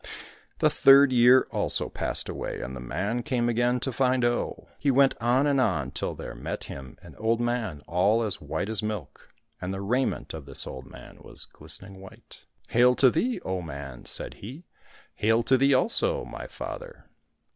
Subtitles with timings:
[0.57, 4.67] The third year also passed away, and the man came again to find Oh.
[4.79, 8.67] He went on and on till there met him an old man all as white
[8.67, 9.29] as milk,
[9.61, 14.05] and the raiment of this old man was gHstening white." Hail to thee, O man!"
[14.05, 14.63] said he.
[15.17, 17.05] —"Hail to thee also, my father